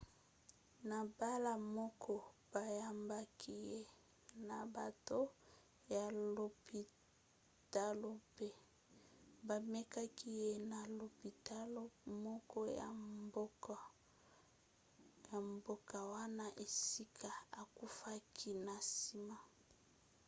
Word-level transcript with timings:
na 0.87 0.97
mbala 1.07 1.51
moko 1.77 2.13
bayambaki 2.53 3.53
ye 3.69 3.81
na 4.47 4.57
bato 4.75 5.19
ya 5.93 6.05
lopitalo 6.35 8.09
mpe 8.31 8.49
bamemaki 9.47 10.29
ye 10.41 10.51
na 10.71 10.79
lopitalo 10.97 11.81
moko 12.25 12.59
ya 15.31 15.37
mboka 15.45 15.97
wana 16.13 16.45
esika 16.65 17.31
akufaki 17.61 18.49
na 18.65 18.75
nsima 18.85 19.37